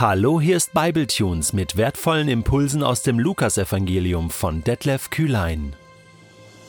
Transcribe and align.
Hallo, 0.00 0.40
hier 0.40 0.56
ist 0.56 0.74
Bibletunes 0.74 1.52
mit 1.52 1.76
wertvollen 1.76 2.28
Impulsen 2.28 2.84
aus 2.84 3.02
dem 3.02 3.18
Lukasevangelium 3.18 4.30
von 4.30 4.62
Detlef 4.62 5.10
Kühlein. 5.10 5.74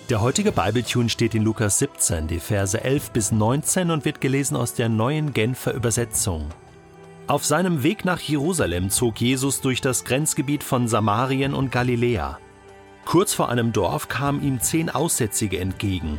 Der 0.10 0.20
heutige 0.20 0.52
Bibletune 0.52 1.10
steht 1.10 1.36
in 1.36 1.44
Lukas 1.44 1.78
17, 1.78 2.26
die 2.26 2.40
Verse 2.40 2.84
11 2.84 3.12
bis 3.12 3.32
19 3.32 3.92
und 3.92 4.04
wird 4.04 4.20
gelesen 4.20 4.58
aus 4.58 4.74
der 4.74 4.90
neuen 4.90 5.32
Genfer 5.32 5.76
Übersetzung. 5.76 6.50
Auf 7.28 7.46
seinem 7.46 7.84
Weg 7.84 8.04
nach 8.04 8.20
Jerusalem 8.20 8.90
zog 8.90 9.22
Jesus 9.22 9.62
durch 9.62 9.80
das 9.80 10.06
Grenzgebiet 10.06 10.64
von 10.64 10.88
Samarien 10.88 11.54
und 11.54 11.72
Galiläa. 11.72 12.40
Kurz 13.06 13.36
vor 13.36 13.50
einem 13.50 13.72
Dorf 13.74 14.08
kamen 14.08 14.42
ihm 14.42 14.60
zehn 14.60 14.90
Aussätzige 14.90 15.60
entgegen. 15.60 16.18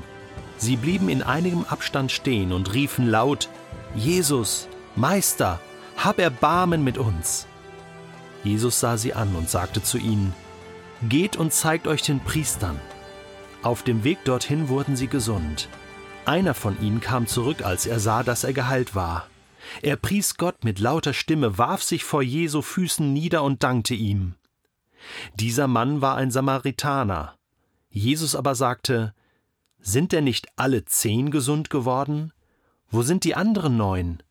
Sie 0.58 0.76
blieben 0.76 1.08
in 1.08 1.24
einigem 1.24 1.64
Abstand 1.64 2.12
stehen 2.12 2.52
und 2.52 2.72
riefen 2.72 3.10
laut: 3.10 3.48
Jesus, 3.96 4.68
Meister, 4.94 5.58
hab 6.04 6.18
Erbarmen 6.18 6.82
mit 6.82 6.96
uns. 6.96 7.46
Jesus 8.42 8.80
sah 8.80 8.96
sie 8.96 9.12
an 9.12 9.34
und 9.36 9.50
sagte 9.50 9.82
zu 9.82 9.98
ihnen, 9.98 10.32
Geht 11.08 11.36
und 11.36 11.52
zeigt 11.52 11.86
euch 11.86 12.02
den 12.02 12.20
Priestern. 12.20 12.80
Auf 13.62 13.82
dem 13.82 14.02
Weg 14.02 14.24
dorthin 14.24 14.68
wurden 14.68 14.96
sie 14.96 15.08
gesund. 15.08 15.68
Einer 16.24 16.54
von 16.54 16.80
ihnen 16.80 17.00
kam 17.00 17.26
zurück, 17.26 17.62
als 17.62 17.86
er 17.86 18.00
sah, 18.00 18.22
dass 18.22 18.44
er 18.44 18.54
geheilt 18.54 18.94
war. 18.94 19.26
Er 19.82 19.96
pries 19.96 20.36
Gott 20.36 20.64
mit 20.64 20.78
lauter 20.78 21.12
Stimme, 21.12 21.58
warf 21.58 21.82
sich 21.82 22.04
vor 22.04 22.22
Jesu 22.22 22.62
Füßen 22.62 23.12
nieder 23.12 23.42
und 23.42 23.62
dankte 23.62 23.94
ihm. 23.94 24.34
Dieser 25.34 25.68
Mann 25.68 26.00
war 26.00 26.16
ein 26.16 26.30
Samaritaner. 26.30 27.36
Jesus 27.90 28.34
aber 28.34 28.54
sagte, 28.54 29.14
Sind 29.80 30.12
denn 30.12 30.24
nicht 30.24 30.48
alle 30.56 30.84
zehn 30.86 31.30
gesund 31.30 31.68
geworden? 31.68 32.32
Wo 32.88 33.02
sind 33.02 33.24
die 33.24 33.34
anderen 33.34 33.76
neun? 33.76 34.22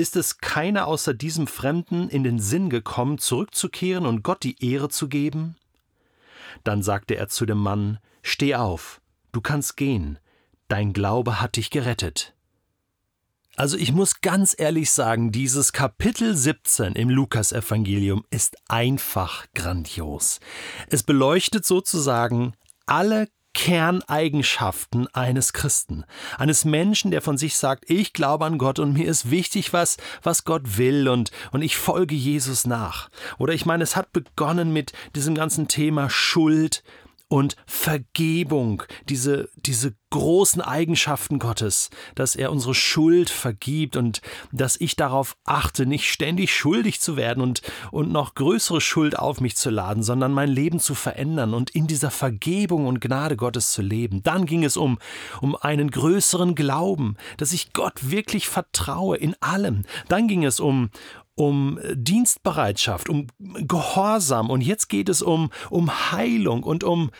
Ist 0.00 0.16
es 0.16 0.38
keiner 0.38 0.86
außer 0.86 1.12
diesem 1.12 1.46
Fremden 1.46 2.08
in 2.08 2.24
den 2.24 2.38
Sinn 2.38 2.70
gekommen, 2.70 3.18
zurückzukehren 3.18 4.06
und 4.06 4.22
Gott 4.22 4.44
die 4.44 4.56
Ehre 4.64 4.88
zu 4.88 5.08
geben? 5.08 5.56
Dann 6.64 6.82
sagte 6.82 7.16
er 7.16 7.28
zu 7.28 7.44
dem 7.44 7.58
Mann, 7.58 7.98
Steh 8.22 8.54
auf, 8.54 9.02
du 9.32 9.42
kannst 9.42 9.76
gehen, 9.76 10.18
dein 10.68 10.94
Glaube 10.94 11.42
hat 11.42 11.56
dich 11.56 11.68
gerettet. 11.68 12.32
Also 13.56 13.76
ich 13.76 13.92
muss 13.92 14.22
ganz 14.22 14.54
ehrlich 14.56 14.90
sagen, 14.90 15.32
dieses 15.32 15.74
Kapitel 15.74 16.34
17 16.34 16.94
im 16.94 17.10
Lukasevangelium 17.10 18.24
ist 18.30 18.56
einfach 18.68 19.44
grandios. 19.54 20.40
Es 20.88 21.02
beleuchtet 21.02 21.66
sozusagen 21.66 22.54
alle 22.86 23.28
Kerneigenschaften 23.60 25.06
eines 25.08 25.52
Christen, 25.52 26.04
eines 26.38 26.64
Menschen, 26.64 27.10
der 27.10 27.20
von 27.20 27.36
sich 27.36 27.58
sagt, 27.58 27.90
ich 27.90 28.14
glaube 28.14 28.46
an 28.46 28.56
Gott 28.56 28.78
und 28.78 28.94
mir 28.94 29.06
ist 29.06 29.30
wichtig, 29.30 29.74
was, 29.74 29.98
was 30.22 30.44
Gott 30.44 30.78
will 30.78 31.08
und, 31.08 31.30
und 31.52 31.60
ich 31.60 31.76
folge 31.76 32.14
Jesus 32.14 32.66
nach. 32.66 33.10
Oder 33.38 33.52
ich 33.52 33.66
meine, 33.66 33.82
es 33.82 33.96
hat 33.96 34.14
begonnen 34.14 34.72
mit 34.72 34.94
diesem 35.14 35.34
ganzen 35.34 35.68
Thema 35.68 36.08
Schuld, 36.08 36.82
und 37.32 37.54
Vergebung, 37.64 38.82
diese, 39.08 39.50
diese 39.54 39.94
großen 40.10 40.60
Eigenschaften 40.60 41.38
Gottes, 41.38 41.90
dass 42.14 42.36
er 42.36 42.50
unsere 42.50 42.74
Schuld 42.74 43.30
vergibt 43.30 43.96
und 43.96 44.20
dass 44.52 44.80
ich 44.80 44.96
darauf 44.96 45.36
achte, 45.44 45.86
nicht 45.86 46.10
ständig 46.10 46.54
schuldig 46.54 47.00
zu 47.00 47.16
werden 47.16 47.42
und, 47.42 47.62
und 47.92 48.10
noch 48.10 48.34
größere 48.34 48.80
Schuld 48.80 49.18
auf 49.18 49.40
mich 49.40 49.56
zu 49.56 49.70
laden, 49.70 50.02
sondern 50.02 50.32
mein 50.32 50.48
Leben 50.48 50.80
zu 50.80 50.94
verändern 50.94 51.54
und 51.54 51.70
in 51.70 51.86
dieser 51.86 52.10
Vergebung 52.10 52.86
und 52.86 53.00
Gnade 53.00 53.36
Gottes 53.36 53.72
zu 53.72 53.82
leben. 53.82 54.22
Dann 54.22 54.46
ging 54.46 54.64
es 54.64 54.76
um, 54.76 54.98
um 55.40 55.56
einen 55.56 55.90
größeren 55.90 56.54
Glauben, 56.54 57.16
dass 57.36 57.52
ich 57.52 57.72
Gott 57.72 58.10
wirklich 58.10 58.48
vertraue 58.48 59.16
in 59.16 59.36
allem. 59.40 59.84
Dann 60.08 60.26
ging 60.26 60.44
es 60.44 60.60
um, 60.60 60.90
um 61.36 61.78
Dienstbereitschaft, 61.94 63.08
um 63.08 63.28
Gehorsam 63.38 64.50
und 64.50 64.60
jetzt 64.60 64.88
geht 64.88 65.08
es 65.08 65.22
um, 65.22 65.50
um 65.70 66.12
Heilung 66.12 66.64
und 66.64 66.84
um, 66.84 67.10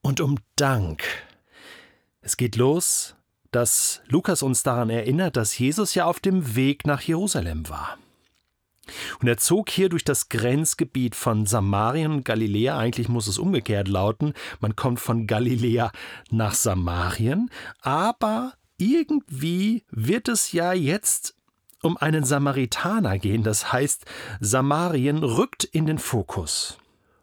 und 0.00 0.20
um 0.20 0.38
Dank. 0.54 1.02
Es 2.26 2.36
geht 2.36 2.56
los, 2.56 3.14
dass 3.52 4.00
Lukas 4.08 4.42
uns 4.42 4.64
daran 4.64 4.90
erinnert, 4.90 5.36
dass 5.36 5.56
Jesus 5.56 5.94
ja 5.94 6.06
auf 6.06 6.18
dem 6.18 6.56
Weg 6.56 6.84
nach 6.84 7.00
Jerusalem 7.00 7.68
war. 7.68 7.98
Und 9.20 9.28
er 9.28 9.36
zog 9.36 9.70
hier 9.70 9.88
durch 9.88 10.02
das 10.02 10.28
Grenzgebiet 10.28 11.14
von 11.14 11.46
Samarien 11.46 12.10
und 12.10 12.24
Galiläa. 12.24 12.76
Eigentlich 12.76 13.08
muss 13.08 13.28
es 13.28 13.38
umgekehrt 13.38 13.86
lauten. 13.86 14.34
Man 14.58 14.74
kommt 14.74 14.98
von 14.98 15.28
Galiläa 15.28 15.92
nach 16.32 16.54
Samarien. 16.54 17.48
Aber 17.80 18.54
irgendwie 18.76 19.84
wird 19.92 20.26
es 20.26 20.50
ja 20.50 20.72
jetzt 20.72 21.36
um 21.80 21.96
einen 21.96 22.24
Samaritaner 22.24 23.20
gehen, 23.20 23.44
das 23.44 23.72
heißt, 23.72 24.04
Samarien 24.40 25.22
rückt 25.22 25.62
in 25.62 25.86
den 25.86 25.98
Fokus. 25.98 26.76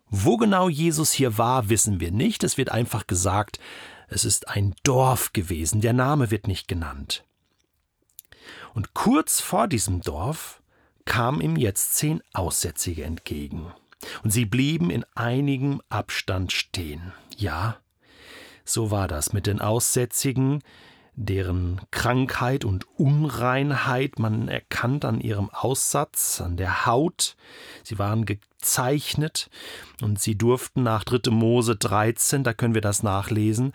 Wo 0.09 0.38
genau 0.38 0.70
Jesus 0.70 1.12
hier 1.12 1.38
war, 1.38 1.68
wissen 1.68 2.00
wir 2.00 2.12
nicht, 2.12 2.46
es 2.46 2.56
wird 2.56 2.72
einfach 2.72 3.06
gesagt, 3.06 3.59
es 4.08 4.25
ist 4.25 4.47
ein 4.47 4.75
Dorf 4.84 5.34
gewesen, 5.34 5.81
der 5.81 5.94
Name 5.94 6.31
wird 6.31 6.47
nicht 6.47 6.68
genannt. 6.68 7.24
Und 8.74 8.94
kurz 8.94 9.40
vor 9.40 9.68
diesem 9.68 10.02
Dorf 10.02 10.62
kamen 11.06 11.41
ihm 11.41 11.56
jetzt 11.56 11.96
zehn 11.96 12.22
Aussätzige 12.34 13.03
entgegen, 13.03 13.72
und 14.24 14.31
sie 14.31 14.46
blieben 14.46 14.90
in 14.90 15.06
einigem 15.16 15.81
Abstand 15.90 16.52
stehen. 16.52 17.14
Ja, 17.38 17.78
so 18.66 18.91
war 18.91 19.08
das 19.08 19.34
mit 19.34 19.47
den 19.47 19.62
Aussätzigen, 19.62 20.62
deren 21.16 21.81
Krankheit 21.91 22.66
und 22.66 22.88
Unreinheit 22.97 24.20
man 24.20 24.47
erkannt 24.47 25.06
an 25.06 25.22
ihrem 25.22 25.50
Aussatz, 25.52 26.41
an 26.41 26.58
der 26.58 26.85
Haut. 26.85 27.35
Sie 27.84 28.00
waren 28.00 28.25
gezeichnet 28.63 29.50
und 30.01 30.19
sie 30.19 30.38
durften 30.38 30.84
nach 30.84 31.03
3. 31.03 31.31
Mose 31.31 31.75
13, 31.75 32.44
da 32.44 32.53
können 32.53 32.74
wir 32.74 32.81
das 32.81 33.03
nachlesen, 33.03 33.74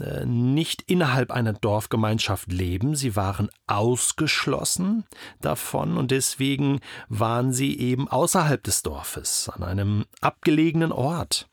äh, 0.00 0.24
nicht 0.24 0.82
innerhalb 0.82 1.30
einer 1.30 1.52
Dorfgemeinschaft 1.52 2.50
leben. 2.50 2.94
Sie 2.94 3.16
waren 3.16 3.50
ausgeschlossen 3.66 5.04
davon 5.42 5.98
und 5.98 6.10
deswegen 6.10 6.80
waren 7.08 7.52
sie 7.52 7.78
eben 7.78 8.08
außerhalb 8.08 8.62
des 8.62 8.82
Dorfes, 8.82 9.50
an 9.54 9.62
einem 9.62 10.06
abgelegenen 10.22 10.90
Ort. 10.90 11.48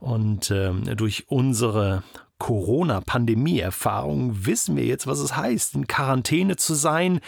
Und 0.00 0.50
äh, 0.50 0.72
durch 0.96 1.26
unsere 1.28 2.02
Corona-Pandemie-Erfahrung 2.38 4.46
wissen 4.46 4.76
wir 4.76 4.84
jetzt, 4.84 5.06
was 5.06 5.18
es 5.18 5.36
heißt, 5.36 5.74
in 5.74 5.86
Quarantäne 5.86 6.56
zu 6.56 6.74
sein. 6.74 7.20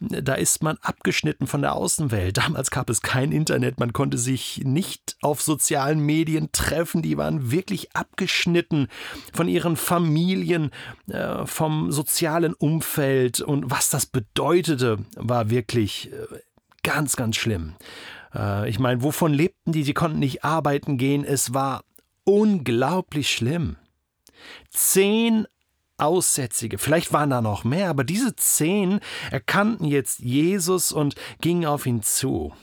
Da 0.00 0.34
ist 0.34 0.62
man 0.62 0.76
abgeschnitten 0.82 1.46
von 1.46 1.62
der 1.62 1.74
Außenwelt. 1.74 2.36
Damals 2.36 2.70
gab 2.70 2.90
es 2.90 3.00
kein 3.00 3.32
Internet, 3.32 3.80
man 3.80 3.92
konnte 3.92 4.18
sich 4.18 4.62
nicht 4.64 5.16
auf 5.22 5.40
sozialen 5.40 6.00
Medien 6.00 6.50
treffen. 6.52 7.02
Die 7.02 7.16
waren 7.16 7.50
wirklich 7.50 7.96
abgeschnitten 7.96 8.88
von 9.32 9.48
ihren 9.48 9.76
Familien, 9.76 10.70
äh, 11.08 11.46
vom 11.46 11.90
sozialen 11.90 12.54
Umfeld. 12.54 13.40
Und 13.40 13.70
was 13.70 13.88
das 13.88 14.06
bedeutete, 14.06 14.98
war 15.16 15.50
wirklich 15.50 16.12
äh, 16.12 16.26
ganz, 16.82 17.16
ganz 17.16 17.36
schlimm. 17.36 17.76
Äh, 18.34 18.68
ich 18.68 18.78
meine, 18.78 19.02
wovon 19.02 19.32
lebten 19.32 19.72
die? 19.72 19.84
Sie 19.84 19.94
konnten 19.94 20.18
nicht 20.18 20.44
arbeiten 20.44 20.98
gehen. 20.98 21.24
Es 21.24 21.54
war 21.54 21.82
unglaublich 22.24 23.30
schlimm. 23.30 23.76
Zehn 24.70 25.46
Aussätzige, 25.98 26.78
vielleicht 26.78 27.12
waren 27.12 27.28
da 27.28 27.42
noch 27.42 27.62
mehr, 27.64 27.90
aber 27.90 28.04
diese 28.04 28.34
zehn 28.34 29.00
erkannten 29.30 29.84
jetzt 29.84 30.20
Jesus 30.20 30.92
und 30.92 31.14
gingen 31.42 31.66
auf 31.66 31.84
ihn 31.84 32.02
zu. 32.02 32.54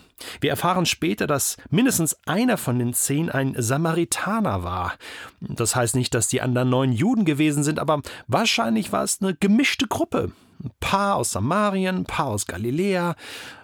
Wir 0.41 0.49
erfahren 0.49 0.87
später, 0.87 1.27
dass 1.27 1.57
mindestens 1.69 2.17
einer 2.25 2.57
von 2.57 2.79
den 2.79 2.93
zehn 2.93 3.29
ein 3.29 3.53
Samaritaner 3.57 4.63
war. 4.63 4.95
Das 5.39 5.75
heißt 5.75 5.95
nicht, 5.95 6.15
dass 6.15 6.27
die 6.27 6.41
anderen 6.41 6.69
neun 6.69 6.91
Juden 6.91 7.25
gewesen 7.25 7.63
sind, 7.63 7.77
aber 7.77 8.01
wahrscheinlich 8.27 8.91
war 8.91 9.03
es 9.03 9.21
eine 9.21 9.35
gemischte 9.35 9.87
Gruppe. 9.87 10.31
Ein 10.63 10.71
paar 10.79 11.15
aus 11.15 11.31
Samarien, 11.31 11.97
ein 11.97 12.05
paar 12.05 12.27
aus 12.27 12.45
Galiläa, 12.45 13.15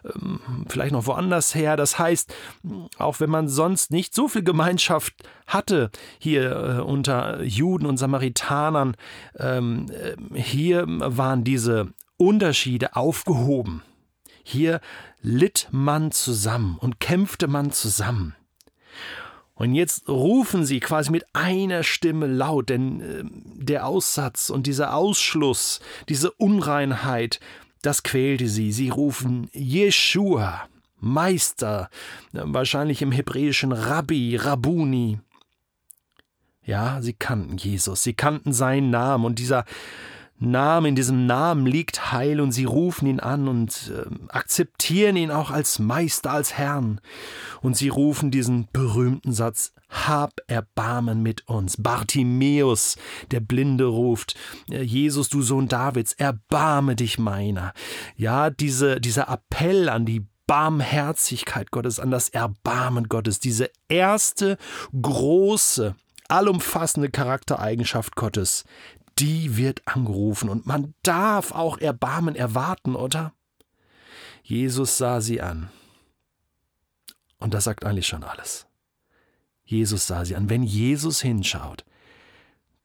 ähm, 0.04 0.40
vielleicht 0.68 0.92
noch 0.92 1.08
woanders 1.08 1.56
her. 1.56 1.76
Das 1.78 1.98
heißt, 2.00 2.34
auch 2.98 3.20
wenn 3.20 3.30
man 3.30 3.48
sonst 3.48 3.92
nicht 3.92 4.14
so 4.14 4.28
viel 4.28 4.44
Gemeinschaft 4.44 5.14
hatte 5.48 5.92
hier 6.20 6.52
äh, 6.52 6.82
unter 6.82 7.42
Juden 7.44 7.86
und 7.86 7.98
Samaritanern, 7.98 8.96
ähm, 9.38 9.88
äh, 9.92 10.40
hier 10.40 10.86
waren 10.88 11.44
diese 11.44 11.94
Unterschiede 12.18 12.96
aufgehoben. 12.96 13.82
Hier 14.44 14.82
litt 15.22 15.70
man 15.72 16.12
zusammen 16.12 16.78
und 16.80 17.00
kämpfte 17.00 17.48
man 17.48 17.72
zusammen. 17.72 18.36
Und 19.56 19.76
jetzt 19.76 20.10
rufen 20.10 20.66
sie 20.66 20.80
quasi 20.80 21.12
mit 21.12 21.26
einer 21.34 21.84
Stimme 21.84 22.26
laut, 22.26 22.70
denn 22.70 23.02
äh, 23.02 23.24
der 23.64 23.86
Aussatz 23.86 24.50
und 24.50 24.66
dieser 24.66 24.96
Ausschluss, 24.96 25.80
diese 26.10 26.32
Unreinheit, 26.32 27.40
das 27.82 28.02
quälte 28.04 28.48
sie. 28.48 28.72
Sie 28.72 28.90
rufen 28.90 29.50
Jeshua, 29.54 30.68
Meister, 31.00 31.90
wahrscheinlich 32.32 33.02
im 33.02 33.12
hebräischen 33.12 33.74
Rabbi, 33.74 34.38
Rabuni. 34.38 35.20
Ja, 36.66 37.02
sie 37.02 37.14
kannten 37.14 37.58
Jesus, 37.58 38.04
sie 38.04 38.14
kannten 38.14 38.54
seinen 38.54 38.90
Namen 38.90 39.26
und 39.26 39.38
dieser 39.38 39.66
Namen, 40.40 40.88
in 40.88 40.96
diesem 40.96 41.26
Namen 41.26 41.66
liegt 41.66 42.12
Heil 42.12 42.42
und 42.42 42.52
sie 42.52 42.66
rufen 42.66 43.08
ihn 43.08 43.20
an 43.20 43.48
und 43.48 43.92
äh, 43.96 44.10
akzeptieren 44.30 45.16
ihn 45.16 45.32
auch 45.32 45.52
als 45.52 45.80
Meister, 45.80 46.32
als 46.32 46.54
Herrn. 46.54 47.00
Und 47.62 47.78
sie 47.78 47.90
rufen 47.90 48.30
diesen 48.32 48.68
berühmten 48.74 49.32
Satz, 49.32 49.74
Hab 49.90 50.42
Erbarmen 50.48 51.24
mit 51.24 51.48
uns. 51.48 51.82
Bartimäus, 51.82 52.98
der 53.32 53.40
Blinde, 53.40 53.86
ruft, 53.86 54.36
äh, 54.70 54.82
Jesus, 54.82 55.30
du 55.30 55.42
Sohn 55.42 55.68
Davids, 55.68 56.14
erbarme 56.14 56.96
dich 56.96 57.20
meiner. 57.20 57.74
Ja, 58.18 58.50
diese, 58.50 59.00
dieser 59.00 59.30
Appell 59.30 59.88
an 59.88 60.06
die 60.06 60.26
Barmherzigkeit 60.46 61.72
Gottes, 61.72 62.00
an 62.00 62.12
das 62.12 62.30
Erbarmen 62.30 63.08
Gottes, 63.08 63.40
diese 63.40 63.70
erste 63.88 64.58
große, 65.00 65.96
allumfassende 66.28 67.10
Charaktereigenschaft 67.10 68.16
Gottes, 68.16 68.66
die 69.20 69.58
wird 69.58 69.82
angerufen 69.88 70.50
und 70.50 70.66
man 70.66 70.94
darf 71.04 71.52
auch 71.52 71.78
Erbarmen 71.78 72.36
erwarten, 72.36 72.96
oder? 72.96 73.34
Jesus 74.44 74.98
sah 74.98 75.22
sie 75.22 75.42
an. 75.42 75.70
Und 77.40 77.54
das 77.54 77.66
sagt 77.66 77.86
eigentlich 77.86 78.08
schon 78.08 78.24
alles. 78.24 78.68
Jesus 79.64 80.08
sah 80.08 80.26
sie 80.26 80.36
an. 80.36 80.50
Wenn 80.50 80.64
Jesus 80.64 81.22
hinschaut, 81.22 81.86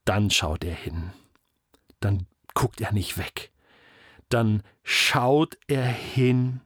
dann 0.04 0.30
schaut 0.30 0.64
er 0.64 0.74
hin. 0.74 1.12
Dann 2.00 2.26
guckt 2.54 2.80
er 2.80 2.92
nicht 2.92 3.18
weg. 3.18 3.50
Dann 4.28 4.62
schaut 4.82 5.58
er 5.66 5.86
hin 5.86 6.60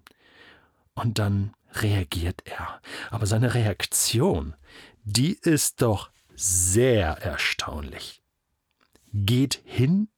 und 0.95 1.19
dann 1.19 1.55
reagiert 1.73 2.43
er. 2.45 2.81
Aber 3.11 3.27
seine 3.27 3.55
Reaktion, 3.55 4.55
die 5.05 5.35
ist 5.35 5.83
doch 5.83 6.11
sehr 6.35 7.19
erstaunlich 7.23 8.22
geht 9.13 9.61
hin 9.65 10.09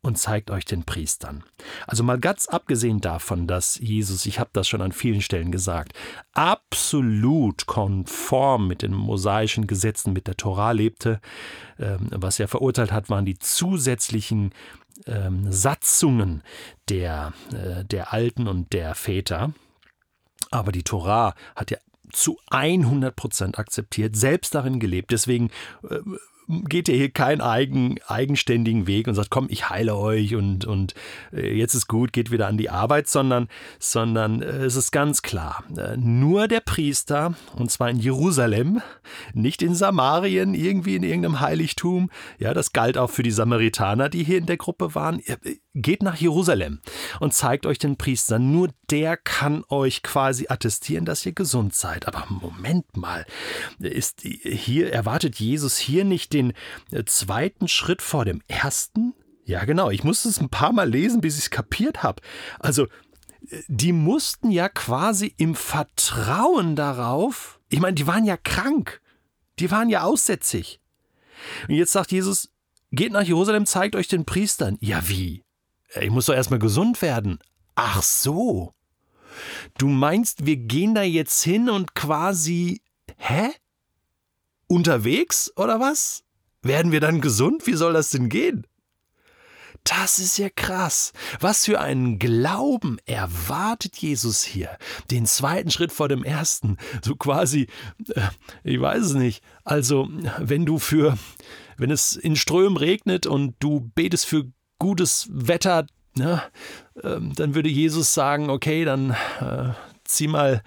und 0.00 0.16
zeigt 0.16 0.50
euch 0.50 0.64
den 0.64 0.84
Priestern. 0.84 1.44
Also 1.86 2.04
mal 2.04 2.18
ganz 2.18 2.46
abgesehen 2.46 3.00
davon, 3.00 3.46
dass 3.46 3.78
Jesus, 3.78 4.26
ich 4.26 4.38
habe 4.38 4.50
das 4.52 4.68
schon 4.68 4.80
an 4.80 4.92
vielen 4.92 5.20
Stellen 5.20 5.50
gesagt, 5.50 5.92
absolut 6.32 7.66
konform 7.66 8.68
mit 8.68 8.82
den 8.82 8.94
mosaischen 8.94 9.66
Gesetzen, 9.66 10.12
mit 10.12 10.26
der 10.26 10.36
Tora 10.36 10.72
lebte. 10.72 11.20
Ähm, 11.78 12.08
was 12.10 12.38
er 12.38 12.48
verurteilt 12.48 12.92
hat, 12.92 13.10
waren 13.10 13.24
die 13.24 13.38
zusätzlichen 13.38 14.54
ähm, 15.06 15.50
Satzungen 15.50 16.42
der, 16.88 17.32
äh, 17.52 17.84
der 17.84 18.12
Alten 18.12 18.46
und 18.46 18.72
der 18.72 18.94
Väter. 18.94 19.52
Aber 20.50 20.72
die 20.72 20.84
Tora 20.84 21.34
hat 21.56 21.70
ja 21.70 21.78
zu 22.12 22.38
100 22.50 23.14
Prozent 23.14 23.58
akzeptiert, 23.58 24.16
selbst 24.16 24.54
darin 24.54 24.80
gelebt. 24.80 25.10
Deswegen 25.10 25.50
äh, 25.88 25.98
geht 26.48 26.88
ihr 26.88 26.96
hier 26.96 27.10
keinen 27.10 27.40
eigen, 27.40 27.96
eigenständigen 28.06 28.86
Weg 28.86 29.06
und 29.06 29.14
sagt, 29.14 29.30
komm, 29.30 29.46
ich 29.50 29.68
heile 29.68 29.96
euch 29.96 30.34
und, 30.34 30.64
und 30.64 30.94
äh, 31.32 31.54
jetzt 31.54 31.74
ist 31.74 31.88
gut, 31.88 32.12
geht 32.12 32.30
wieder 32.30 32.46
an 32.46 32.56
die 32.56 32.70
Arbeit, 32.70 33.08
sondern, 33.08 33.48
sondern 33.78 34.42
äh, 34.42 34.64
es 34.64 34.76
ist 34.76 34.90
ganz 34.90 35.22
klar, 35.22 35.62
äh, 35.76 35.96
nur 35.96 36.48
der 36.48 36.60
Priester, 36.60 37.34
und 37.56 37.70
zwar 37.70 37.90
in 37.90 37.98
Jerusalem, 37.98 38.80
nicht 39.34 39.62
in 39.62 39.74
Samarien, 39.74 40.54
irgendwie 40.54 40.96
in 40.96 41.02
irgendeinem 41.02 41.40
Heiligtum, 41.40 42.10
ja, 42.38 42.54
das 42.54 42.72
galt 42.72 42.96
auch 42.96 43.10
für 43.10 43.22
die 43.22 43.30
Samaritaner, 43.30 44.08
die 44.08 44.24
hier 44.24 44.38
in 44.38 44.46
der 44.46 44.56
Gruppe 44.56 44.94
waren, 44.94 45.20
geht 45.78 46.02
nach 46.02 46.16
Jerusalem 46.16 46.80
und 47.20 47.34
zeigt 47.34 47.66
euch 47.66 47.78
den 47.78 47.96
Priester. 47.96 48.38
Nur 48.38 48.70
der 48.90 49.16
kann 49.16 49.64
euch 49.68 50.02
quasi 50.02 50.46
attestieren, 50.48 51.04
dass 51.04 51.24
ihr 51.24 51.32
gesund 51.32 51.74
seid. 51.74 52.06
Aber 52.06 52.26
Moment 52.28 52.96
mal, 52.96 53.26
ist 53.78 54.22
hier 54.22 54.92
erwartet 54.92 55.36
Jesus 55.36 55.78
hier 55.78 56.04
nicht 56.04 56.32
den 56.32 56.52
äh, 56.90 57.04
zweiten 57.04 57.68
Schritt 57.68 58.02
vor 58.02 58.24
dem 58.24 58.42
ersten? 58.48 59.14
Ja, 59.44 59.64
genau. 59.64 59.90
Ich 59.90 60.04
musste 60.04 60.28
es 60.28 60.40
ein 60.40 60.50
paar 60.50 60.72
Mal 60.72 60.88
lesen, 60.90 61.20
bis 61.20 61.38
ich 61.38 61.44
es 61.44 61.50
kapiert 61.50 62.02
habe. 62.02 62.20
Also, 62.58 62.84
äh, 63.50 63.62
die 63.68 63.92
mussten 63.92 64.50
ja 64.50 64.68
quasi 64.68 65.34
im 65.38 65.54
Vertrauen 65.54 66.76
darauf, 66.76 67.60
ich 67.70 67.80
meine, 67.80 67.94
die 67.94 68.06
waren 68.06 68.24
ja 68.24 68.36
krank, 68.36 69.00
die 69.58 69.70
waren 69.70 69.88
ja 69.88 70.02
aussätzig. 70.02 70.80
Und 71.68 71.74
jetzt 71.74 71.92
sagt 71.92 72.12
Jesus, 72.12 72.50
geht 72.90 73.12
nach 73.12 73.22
Jerusalem, 73.22 73.66
zeigt 73.66 73.96
euch 73.96 74.08
den 74.08 74.24
Priestern. 74.24 74.76
Ja, 74.80 75.08
wie? 75.08 75.44
Ich 76.00 76.10
muss 76.10 76.26
doch 76.26 76.34
erstmal 76.34 76.58
gesund 76.58 77.00
werden. 77.02 77.38
Ach 77.74 78.02
so. 78.02 78.74
Du 79.78 79.88
meinst, 79.88 80.46
wir 80.46 80.56
gehen 80.56 80.94
da 80.94 81.02
jetzt 81.02 81.42
hin 81.42 81.70
und 81.70 81.94
quasi. 81.94 82.82
Hä? 83.16 83.50
Unterwegs 84.66 85.52
oder 85.56 85.80
was? 85.80 86.24
Werden 86.62 86.92
wir 86.92 87.00
dann 87.00 87.20
gesund? 87.20 87.66
Wie 87.66 87.74
soll 87.74 87.92
das 87.92 88.10
denn 88.10 88.28
gehen? 88.28 88.66
Das 89.84 90.18
ist 90.18 90.36
ja 90.38 90.50
krass. 90.50 91.12
Was 91.40 91.64
für 91.64 91.80
einen 91.80 92.18
Glauben 92.18 92.98
erwartet 93.06 93.96
Jesus 93.96 94.42
hier? 94.42 94.76
Den 95.10 95.24
zweiten 95.24 95.70
Schritt 95.70 95.92
vor 95.92 96.08
dem 96.08 96.24
ersten. 96.24 96.76
So 97.02 97.16
quasi, 97.16 97.68
äh, 98.14 98.28
ich 98.64 98.80
weiß 98.80 99.02
es 99.04 99.14
nicht. 99.14 99.42
Also, 99.64 100.08
wenn 100.38 100.66
du 100.66 100.78
für, 100.78 101.16
wenn 101.78 101.90
es 101.90 102.16
in 102.16 102.36
Strömen 102.36 102.76
regnet 102.76 103.26
und 103.26 103.54
du 103.60 103.80
betest 103.94 104.26
für 104.26 104.50
gutes 104.78 105.28
Wetter, 105.30 105.86
ne, 106.16 106.42
ähm, 107.02 107.32
dann 107.34 107.54
würde 107.54 107.68
Jesus 107.68 108.14
sagen, 108.14 108.50
okay, 108.50 108.84
dann 108.84 109.10
äh, 109.40 109.72
zieh 110.04 110.28
mal 110.28 110.62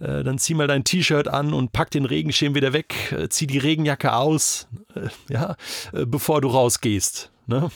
äh, 0.00 0.22
dann 0.22 0.38
zieh 0.38 0.54
mal 0.54 0.68
dein 0.68 0.84
T-Shirt 0.84 1.28
an 1.28 1.52
und 1.52 1.72
pack 1.72 1.90
den 1.90 2.04
Regenschirm 2.04 2.54
wieder 2.54 2.72
weg, 2.72 3.12
äh, 3.12 3.28
zieh 3.28 3.46
die 3.46 3.58
Regenjacke 3.58 4.12
aus, 4.12 4.68
äh, 4.94 5.08
ja, 5.32 5.56
bevor 5.92 6.40
du 6.40 6.48
rausgehst. 6.48 7.32
Ne? 7.46 7.70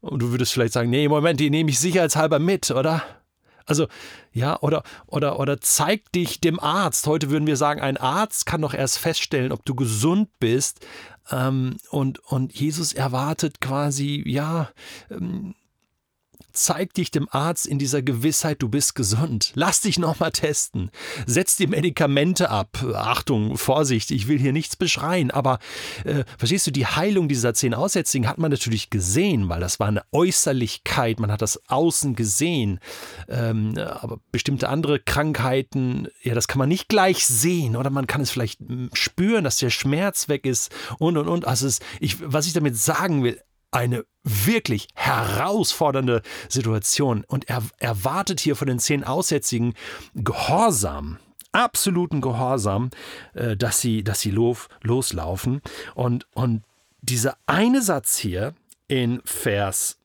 Und 0.00 0.22
du 0.22 0.30
würdest 0.30 0.52
vielleicht 0.52 0.72
sagen, 0.72 0.90
nee, 0.90 1.08
Moment, 1.08 1.40
die 1.40 1.50
nehme 1.50 1.70
ich 1.70 1.78
sicherheitshalber 1.78 2.38
mit, 2.38 2.70
oder? 2.70 3.02
Also, 3.66 3.88
ja, 4.32 4.60
oder, 4.60 4.84
oder, 5.06 5.38
oder 5.40 5.60
zeig 5.60 6.10
dich 6.12 6.40
dem 6.40 6.60
Arzt. 6.60 7.06
Heute 7.06 7.30
würden 7.30 7.46
wir 7.46 7.56
sagen, 7.56 7.80
ein 7.80 7.96
Arzt 7.96 8.46
kann 8.46 8.62
doch 8.62 8.74
erst 8.74 8.98
feststellen, 8.98 9.52
ob 9.52 9.64
du 9.64 9.74
gesund 9.74 10.30
bist. 10.38 10.86
Ähm, 11.30 11.76
und, 11.90 12.20
und 12.20 12.54
Jesus 12.54 12.92
erwartet 12.92 13.60
quasi, 13.60 14.22
ja, 14.24 14.70
ähm, 15.10 15.54
Zeig 16.56 16.94
dich 16.94 17.10
dem 17.10 17.28
Arzt 17.30 17.66
in 17.66 17.78
dieser 17.78 18.00
Gewissheit, 18.00 18.62
du 18.62 18.70
bist 18.70 18.94
gesund. 18.94 19.52
Lass 19.54 19.82
dich 19.82 19.98
nochmal 19.98 20.32
testen. 20.32 20.90
Setz 21.26 21.56
die 21.56 21.66
Medikamente 21.66 22.48
ab. 22.48 22.82
Achtung, 22.94 23.58
Vorsicht, 23.58 24.10
ich 24.10 24.26
will 24.26 24.38
hier 24.38 24.54
nichts 24.54 24.74
beschreien, 24.74 25.30
aber 25.30 25.58
äh, 26.04 26.24
verstehst 26.38 26.66
du, 26.66 26.70
die 26.70 26.86
Heilung 26.86 27.28
dieser 27.28 27.52
zehn 27.52 27.74
Aussätzigen 27.74 28.26
hat 28.26 28.38
man 28.38 28.50
natürlich 28.50 28.88
gesehen, 28.88 29.50
weil 29.50 29.60
das 29.60 29.78
war 29.80 29.88
eine 29.88 30.02
Äußerlichkeit, 30.12 31.20
man 31.20 31.30
hat 31.30 31.42
das 31.42 31.60
außen 31.68 32.16
gesehen. 32.16 32.80
Ähm, 33.28 33.76
aber 33.76 34.20
bestimmte 34.32 34.70
andere 34.70 34.98
Krankheiten, 34.98 36.08
ja, 36.22 36.34
das 36.34 36.48
kann 36.48 36.58
man 36.58 36.70
nicht 36.70 36.88
gleich 36.88 37.26
sehen 37.26 37.76
oder 37.76 37.90
man 37.90 38.06
kann 38.06 38.22
es 38.22 38.30
vielleicht 38.30 38.60
hm, 38.60 38.88
spüren, 38.94 39.44
dass 39.44 39.58
der 39.58 39.68
Schmerz 39.68 40.30
weg 40.30 40.46
ist 40.46 40.74
und 40.98 41.18
und 41.18 41.28
und. 41.28 41.46
Also 41.46 41.66
es, 41.66 41.80
ich, 42.00 42.16
was 42.22 42.46
ich 42.46 42.54
damit 42.54 42.78
sagen 42.78 43.22
will, 43.22 43.38
eine 43.76 44.06
wirklich 44.22 44.88
herausfordernde 44.94 46.22
Situation 46.48 47.24
und 47.24 47.50
er 47.50 47.62
erwartet 47.78 48.40
hier 48.40 48.56
von 48.56 48.68
den 48.68 48.78
zehn 48.78 49.04
Aussätzigen 49.04 49.74
Gehorsam, 50.14 51.18
absoluten 51.52 52.22
Gehorsam, 52.22 52.90
äh, 53.34 53.54
dass 53.54 53.82
sie, 53.82 54.02
dass 54.02 54.20
sie 54.20 54.30
loslaufen. 54.30 55.60
Und, 55.94 56.26
und 56.32 56.64
dieser 57.02 57.36
eine 57.44 57.82
Satz 57.82 58.16
hier 58.16 58.54
in 58.88 59.20
Vers, 59.26 59.98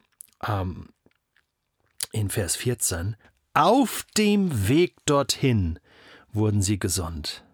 ähm, 0.45 0.89
in 2.11 2.29
Vers 2.29 2.57
14, 2.57 3.15
auf 3.53 4.05
dem 4.17 4.67
Weg 4.67 4.97
dorthin 5.05 5.79
wurden 6.33 6.61
sie 6.61 6.77
gesund. 6.77 7.45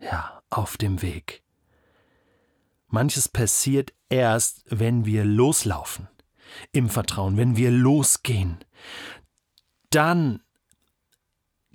Ja, 0.00 0.40
auf 0.48 0.78
dem 0.78 1.02
Weg. 1.02 1.42
Manches 2.88 3.28
passiert 3.28 3.92
erst, 4.08 4.64
wenn 4.68 5.04
wir 5.04 5.24
loslaufen, 5.24 6.08
im 6.72 6.88
Vertrauen, 6.88 7.36
wenn 7.36 7.56
wir 7.56 7.70
losgehen. 7.70 8.58
Dann 9.90 10.40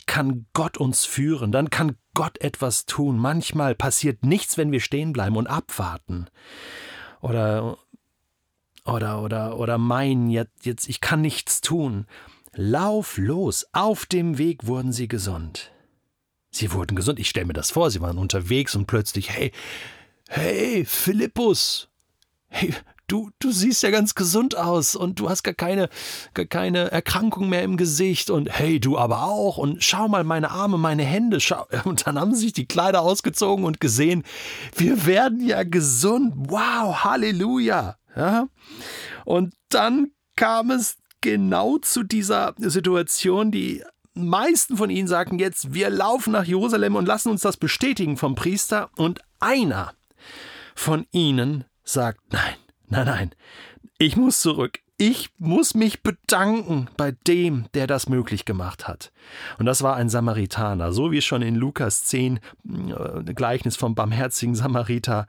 kann 0.06 0.46
Gott 0.53 0.77
uns 0.77 1.06
führen, 1.06 1.51
dann 1.51 1.70
kann 1.70 1.96
Gott 2.13 2.39
etwas 2.41 2.86
tun. 2.86 3.18
Manchmal 3.18 3.75
passiert 3.75 4.25
nichts, 4.25 4.58
wenn 4.58 4.72
wir 4.72 4.82
stehen 4.82 5.13
bleiben 5.13 5.38
und 5.38 5.48
abwarten. 5.48 6.27
Oder 7.22 7.77
oder 8.84 9.22
oder 9.22 9.58
oder 9.58 9.77
meinen 9.77 10.30
jetzt, 10.30 10.65
jetzt 10.65 10.89
ich 10.89 11.01
kann 11.01 11.22
nichts 11.22 11.62
tun. 11.62 12.08
Lauf 12.53 13.18
los, 13.18 13.68
auf 13.72 14.06
dem 14.06 14.38
Weg 14.38 14.65
wurden 14.65 14.91
sie 14.91 15.08
gesund. 15.08 15.72
Sie 16.50 16.74
wurden 16.74 16.96
gesund. 16.96 17.18
Ich 17.20 17.30
stelle 17.30 17.46
mir 17.46 17.53
das 17.53 17.72
vor, 17.72 17.89
sie 17.91 18.01
waren 18.01 18.18
unterwegs 18.18 18.75
und 18.75 18.88
plötzlich, 18.88 19.30
hey, 19.30 19.53
hey, 20.32 20.86
Philippus, 20.86 21.90
hey, 22.48 22.74
du, 23.08 23.32
du 23.40 23.52
siehst 23.52 23.84
ja 23.84 23.92
ganz 23.92 24.16
gesund 24.16 24.56
aus 24.56 24.96
und 24.96 25.20
du 25.20 25.30
hast 25.30 25.44
gar 25.44 25.54
keine, 25.54 25.90
gar 26.34 26.46
keine 26.46 26.90
Erkrankung 26.90 27.50
mehr 27.50 27.64
im 27.64 27.76
Gesicht 27.76 28.30
und 28.30 28.50
hey, 28.50 28.80
du 28.80 28.98
aber 28.98 29.24
auch 29.24 29.58
und 29.58 29.84
schau 29.84 30.08
mal 30.08 30.24
meine 30.24 30.52
Arme, 30.52 30.78
meine 30.78 31.04
Hände, 31.04 31.42
schau. 31.42 31.68
Und 31.84 32.08
dann 32.08 32.18
haben 32.18 32.34
sie 32.34 32.46
sich 32.46 32.54
die 32.54 32.66
Kleider 32.66 33.02
ausgezogen 33.02 33.66
und 33.66 33.82
gesehen, 33.82 34.24
wir 34.76 35.06
werden 35.06 35.46
ja 35.46 35.64
gesund. 35.64 36.34
Wow, 36.38 37.04
Halleluja. 37.04 37.98
Ja? 38.16 38.48
Und 39.26 39.54
dann 39.70 40.12
kam 40.38 40.72
es 40.72 40.98
genau 41.20 41.78
zu 41.78 42.04
dieser 42.04 42.54
Situation, 42.58 43.52
die 43.52 43.84
meisten 44.14 44.78
von 44.78 44.90
ihnen 44.90 45.08
sagten 45.08 45.40
jetzt, 45.40 45.74
wir 45.74 45.90
laufen 45.90 46.32
nach 46.32 46.46
Jerusalem 46.46 46.96
und 46.96 47.06
lassen 47.06 47.30
uns 47.30 47.42
das 47.42 47.58
bestätigen 47.58 48.16
vom 48.16 48.36
Priester. 48.36 48.90
Und 48.96 49.20
einer 49.40 49.94
von 50.75 51.06
ihnen 51.12 51.66
sagt, 51.84 52.22
nein, 52.32 52.56
nein, 52.88 53.06
nein, 53.06 53.32
ich 53.98 54.16
muss 54.16 54.42
zurück. 54.42 54.80
Ich 54.98 55.32
muss 55.40 55.74
mich 55.74 56.04
bedanken 56.04 56.88
bei 56.96 57.12
dem, 57.25 57.66
der 57.74 57.88
das 57.88 58.08
möglich 58.08 58.46
gemacht 58.46 58.88
hat. 58.88 59.12
Und 59.58 59.66
das 59.66 59.82
war 59.82 59.96
ein 59.96 60.10
Samaritaner, 60.10 60.94
so 60.94 61.12
wie 61.12 61.22
schon 61.22 61.42
in 61.42 61.56
Lukas 61.56 62.04
10, 62.04 62.38
äh, 62.38 63.34
Gleichnis 63.34 63.78
vom 63.78 63.96
barmherzigen 63.96 64.54
Samariter, 64.54 65.25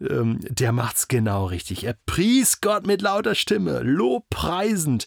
ähm, 0.00 0.40
der 0.42 0.72
macht's 0.72 1.06
genau 1.06 1.44
richtig. 1.44 1.84
Er 1.84 1.94
pries 2.04 2.60
Gott 2.60 2.84
mit 2.84 3.00
lauter 3.00 3.36
Stimme, 3.36 3.82
lobpreisend, 3.84 5.06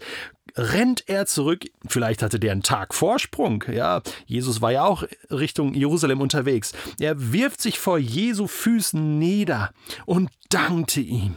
rennt 0.55 1.07
er 1.07 1.25
zurück. 1.25 1.65
Vielleicht 1.87 2.21
hatte 2.21 2.39
der 2.39 2.51
einen 2.51 2.63
Tag 2.63 2.93
Vorsprung. 2.93 3.63
Ja, 3.71 4.01
Jesus 4.25 4.61
war 4.61 4.71
ja 4.71 4.85
auch 4.85 5.03
Richtung 5.29 5.73
Jerusalem 5.73 6.21
unterwegs. 6.21 6.73
Er 6.99 7.33
wirft 7.33 7.61
sich 7.61 7.79
vor 7.79 7.97
Jesu 7.97 8.47
Füßen 8.47 9.19
nieder 9.19 9.71
und 10.05 10.29
dankte 10.49 11.01
ihm. 11.01 11.35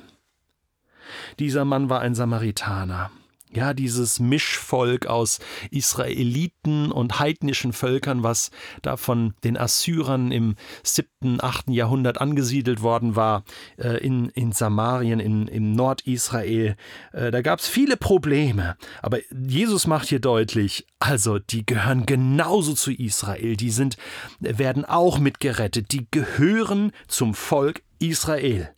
Dieser 1.38 1.64
Mann 1.64 1.88
war 1.88 2.00
ein 2.00 2.14
Samaritaner. 2.14 3.10
Ja, 3.52 3.72
dieses 3.72 4.20
Mischvolk 4.20 5.06
aus 5.06 5.38
Israeliten 5.70 6.92
und 6.92 7.18
heidnischen 7.18 7.72
Völkern, 7.72 8.22
was 8.22 8.50
da 8.82 8.96
von 8.96 9.34
den 9.42 9.56
Assyrern 9.56 10.32
im 10.32 10.56
siebten, 10.82 11.40
achten 11.40 11.72
Jahrhundert 11.72 12.20
angesiedelt 12.20 12.82
worden 12.82 13.16
war, 13.16 13.44
äh, 13.78 14.04
in, 14.04 14.28
in 14.30 14.52
Samarien, 14.52 15.18
in, 15.18 15.48
im 15.48 15.72
Nordisrael. 15.72 16.76
Äh, 17.12 17.30
da 17.30 17.40
gab 17.40 17.60
es 17.60 17.68
viele 17.68 17.96
Probleme. 17.96 18.76
Aber 19.02 19.18
Jesus 19.32 19.86
macht 19.86 20.08
hier 20.08 20.20
deutlich, 20.20 20.86
also 20.98 21.38
die 21.38 21.64
gehören 21.64 22.04
genauso 22.04 22.74
zu 22.74 22.92
Israel. 22.92 23.56
Die 23.56 23.70
sind, 23.70 23.96
werden 24.40 24.84
auch 24.84 25.18
mitgerettet. 25.18 25.92
Die 25.92 26.06
gehören 26.10 26.92
zum 27.06 27.34
Volk 27.34 27.82
Israel. 27.98 28.74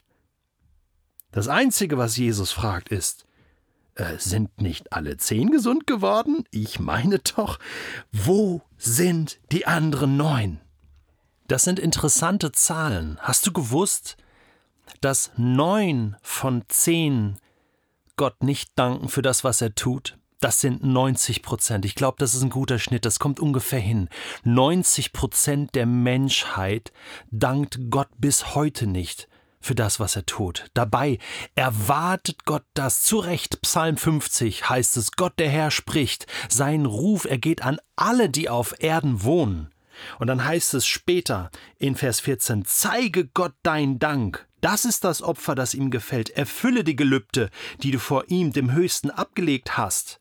Das 1.33 1.49
Einzige, 1.49 1.97
was 1.97 2.17
Jesus 2.17 2.50
fragt, 2.50 2.89
ist, 2.89 3.25
äh, 3.94 4.18
sind 4.18 4.61
nicht 4.61 4.92
alle 4.92 5.16
zehn 5.16 5.50
gesund 5.50 5.87
geworden? 5.87 6.44
Ich 6.50 6.80
meine 6.80 7.18
doch, 7.18 7.59
wo 8.12 8.62
sind 8.76 9.38
die 9.52 9.66
anderen 9.66 10.16
neun? 10.16 10.61
Das 11.49 11.64
sind 11.64 11.78
interessante 11.78 12.52
Zahlen. 12.52 13.18
Hast 13.20 13.47
du 13.47 13.52
gewusst, 13.52 14.16
dass 15.00 15.32
neun 15.37 16.16
von 16.23 16.64
zehn 16.68 17.38
Gott 18.16 18.42
nicht 18.42 18.70
danken 18.76 19.09
für 19.09 19.23
das, 19.23 19.44
was 19.44 19.61
er 19.61 19.75
tut? 19.75 20.18
Das 20.40 20.61
sind 20.61 20.82
90 20.82 21.42
Prozent. 21.42 21.85
Ich 21.85 21.94
glaube, 21.94 22.16
das 22.18 22.35
ist 22.35 22.42
ein 22.42 22.50
guter 22.50 22.78
Schnitt. 22.78 23.04
Das 23.04 23.18
kommt 23.18 23.40
ungefähr 23.40 23.80
hin. 23.80 24.09
90 24.44 25.12
Prozent 25.12 25.75
der 25.75 25.87
Menschheit 25.87 26.92
dankt 27.30 27.78
Gott 27.90 28.09
bis 28.16 28.54
heute 28.54 28.87
nicht 28.87 29.28
für 29.61 29.75
das, 29.75 30.00
was 30.00 30.17
er 30.17 30.26
tut. 30.26 30.67
Dabei 30.75 31.19
erwartet 31.55 32.45
Gott 32.45 32.64
das. 32.75 33.02
Zu 33.02 33.19
Recht, 33.19 33.61
Psalm 33.62 33.97
50 33.97 34.69
heißt 34.69 34.97
es, 34.97 35.12
Gott 35.12 35.38
der 35.38 35.50
Herr 35.50 35.71
spricht, 35.71 36.26
sein 36.49 36.87
Ruf 36.87 37.25
ergeht 37.25 37.62
an 37.62 37.79
alle, 37.97 38.31
die 38.31 38.49
auf 38.49 38.75
Erden 38.83 39.23
wohnen. 39.23 39.71
Und 40.19 40.29
dann 40.29 40.45
heißt 40.45 40.75
es 40.75 40.87
später 40.87 41.50
in 41.79 41.95
Vers 41.95 42.21
14, 42.21 42.64
zeige 42.64 43.26
Gott 43.26 43.55
dein 43.62 43.99
Dank. 43.99 44.47
Das 44.62 44.85
ist 44.85 45.05
das 45.05 45.23
Opfer, 45.23 45.55
das 45.55 45.75
ihm 45.75 45.90
gefällt. 45.90 46.31
Erfülle 46.31 46.85
die 46.85 46.97
Gelübde, 46.97 47.50
die 47.83 47.90
du 47.90 47.99
vor 47.99 48.25
ihm, 48.29 48.52
dem 48.52 48.73
Höchsten, 48.73 49.11
abgelegt 49.11 49.76
hast. 49.76 50.21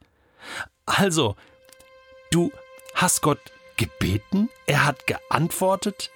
Also, 0.86 1.36
du 2.32 2.52
hast 2.94 3.22
Gott 3.22 3.40
gebeten, 3.78 4.50
er 4.66 4.86
hat 4.86 5.08
geantwortet, 5.08 6.12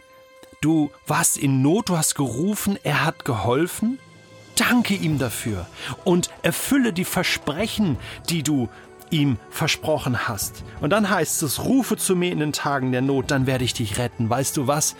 Du 0.64 0.92
warst 1.08 1.38
in 1.38 1.62
Not, 1.62 1.90
du 1.90 1.98
hast 1.98 2.16
gerufen, 2.16 2.80
er 2.84 3.04
hat 3.04 3.26
geholfen. 3.26 4.00
Danke 4.56 4.94
ihm 4.94 5.20
dafür 5.20 5.68
und 6.06 6.30
erfülle 6.42 6.94
die 6.94 7.04
Versprechen, 7.04 7.98
die 8.30 8.44
du 8.44 8.70
ihm 9.10 9.38
versprochen 9.50 10.26
hast. 10.26 10.64
Und 10.80 10.92
dann 10.92 11.10
heißt 11.10 11.44
es, 11.44 11.66
rufe 11.66 11.98
zu 11.98 12.16
mir 12.16 12.32
in 12.32 12.40
den 12.40 12.54
Tagen 12.54 12.94
der 12.94 13.02
Not, 13.02 13.30
dann 13.30 13.46
werde 13.46 13.66
ich 13.66 13.74
dich 13.74 13.98
retten. 13.98 14.30
Weißt 14.30 14.56
du 14.56 14.66
was? 14.66 14.96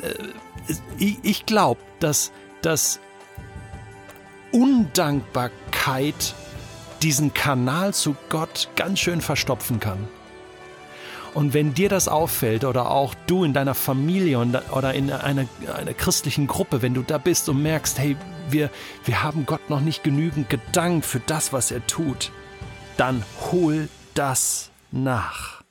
Äh, 0.00 1.12
ich 1.22 1.44
glaube, 1.44 1.82
dass, 2.00 2.32
dass 2.62 2.98
Undankbarkeit 4.50 6.34
diesen 7.02 7.34
Kanal 7.34 7.92
zu 7.92 8.16
Gott 8.30 8.70
ganz 8.76 9.00
schön 9.00 9.20
verstopfen 9.20 9.78
kann. 9.78 10.08
Und 11.34 11.54
wenn 11.54 11.72
dir 11.72 11.88
das 11.88 12.08
auffällt 12.08 12.64
oder 12.64 12.90
auch 12.90 13.14
du 13.26 13.44
in 13.44 13.54
deiner 13.54 13.74
Familie 13.74 14.38
oder 14.38 14.92
in 14.94 15.10
einer, 15.10 15.46
einer 15.74 15.94
christlichen 15.94 16.46
Gruppe, 16.46 16.82
wenn 16.82 16.94
du 16.94 17.02
da 17.02 17.18
bist 17.18 17.48
und 17.48 17.62
merkst, 17.62 17.98
hey, 17.98 18.16
wir, 18.50 18.70
wir 19.04 19.22
haben 19.22 19.46
Gott 19.46 19.70
noch 19.70 19.80
nicht 19.80 20.04
genügend 20.04 20.50
gedankt 20.50 21.06
für 21.06 21.20
das, 21.20 21.52
was 21.52 21.70
er 21.70 21.86
tut, 21.86 22.32
dann 22.98 23.24
hol 23.50 23.88
das 24.14 24.70
nach. 24.90 25.61